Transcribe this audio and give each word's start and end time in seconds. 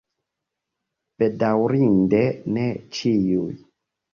Bedaŭrinde 1.23 2.25
ne 2.57 2.67
ĉiuj. 2.97 3.47